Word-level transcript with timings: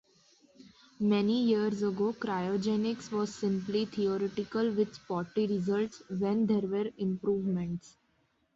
Many 0.99 1.43
years 1.43 1.83
ago, 1.83 2.11
cryogenics 2.13 3.11
was 3.11 3.35
simply 3.35 3.85
theoretical, 3.85 4.71
with 4.73 4.95
spotty 4.95 5.45
results 5.45 6.01
when 6.09 6.47
there 6.47 6.61
were 6.67 6.89
improvements. 6.97 7.97